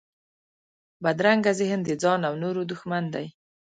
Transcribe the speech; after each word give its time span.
بدرنګه 1.03 1.51
ذهن 1.59 1.79
د 1.85 1.89
ځان 2.03 2.21
او 2.27 2.33
نورو 2.43 2.61
دښمن 2.71 3.03
دی 3.13 3.27